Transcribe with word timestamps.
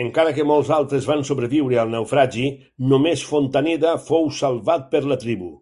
Encara 0.00 0.32
que 0.34 0.42
molts 0.50 0.68
altres 0.76 1.08
van 1.10 1.24
sobreviure 1.30 1.80
al 1.84 1.90
naufragi, 1.94 2.44
només 2.94 3.26
Fontaneda 3.32 3.96
fou 4.12 4.30
salvat 4.38 4.88
per 4.94 5.02
la 5.16 5.18
tribu. 5.26 5.52